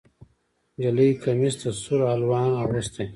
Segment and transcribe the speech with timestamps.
[0.77, 3.05] نجلۍ کمیس د سور الوان اغوستی